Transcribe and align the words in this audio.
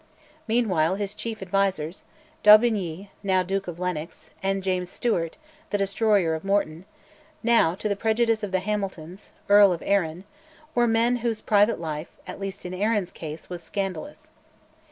Meanwhile 0.47 0.95
his 0.95 1.13
chief 1.13 1.43
advisers 1.43 2.05
d'Aubigny, 2.41 3.11
now 3.21 3.43
Duke 3.43 3.67
of 3.67 3.79
Lennox, 3.79 4.31
and 4.41 4.63
James 4.63 4.89
Stewart, 4.89 5.37
the 5.69 5.77
destroyer 5.77 6.33
of 6.33 6.43
Morton, 6.43 6.85
now, 7.43 7.75
to 7.75 7.87
the 7.87 7.95
prejudice 7.95 8.41
of 8.41 8.51
the 8.51 8.61
Hamiltons, 8.61 9.31
Earl 9.47 9.71
of 9.71 9.83
Arran 9.85 10.23
were 10.73 10.87
men 10.87 11.17
whose 11.17 11.39
private 11.39 11.79
life, 11.79 12.09
at 12.25 12.39
least 12.39 12.65
in 12.65 12.73
Arran's 12.73 13.11
case, 13.11 13.47
was 13.47 13.61
scandalous. 13.61 14.31